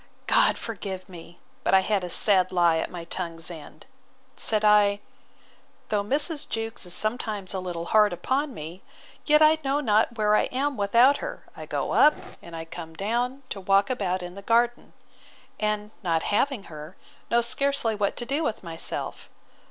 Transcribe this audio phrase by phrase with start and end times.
[0.25, 3.85] God forgive me, (but I had a sad lie at my tongue's end,)
[4.35, 4.99] said I;
[5.89, 6.49] Though Mrs.
[6.49, 8.81] Jewkes is sometimes a little hard upon me,
[9.27, 12.95] yet I know not where I am without her: I go up, and I come
[12.95, 14.93] down to walk about in the garden;
[15.59, 16.95] and, not having her,
[17.29, 19.29] know scarcely what to do with myself.